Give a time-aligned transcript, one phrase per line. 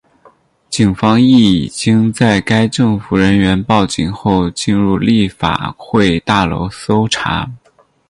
[0.67, 7.47] 警方亦已经在该政府人员报警后进入立法会大楼搜查。